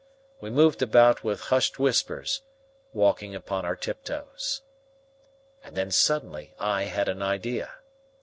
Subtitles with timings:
[0.39, 2.41] We moved about with hushed whispers,
[2.91, 4.63] walking upon our tip toes.
[5.63, 7.69] And then suddenly I had an idea.